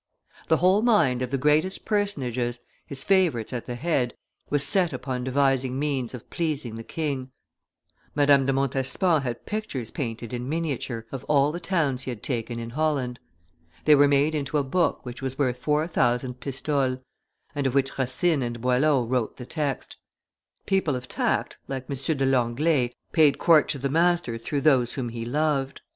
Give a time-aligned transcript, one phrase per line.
[0.47, 2.57] The whole mind of the greatest personages,
[2.87, 4.15] his favorites at the head,
[4.49, 7.29] was set upon devising means of pleasing the king;
[8.15, 12.57] Madame de Montespan had pictures painted in miniature of all the towns he had taken
[12.57, 13.19] in Holland;
[13.85, 16.97] they were made into a book which was worth four thousand pistoles,
[17.53, 19.97] and of which Racine and Boileau wrote the text;
[20.65, 21.95] people of tact, like M.
[22.17, 25.81] de Langlee, paid court to the master through those whom he loved.